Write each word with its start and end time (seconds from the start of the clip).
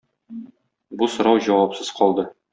Бу 1.03 1.11
сорау 1.17 1.43
җавапсыз 1.49 1.95
калды. 2.01 2.29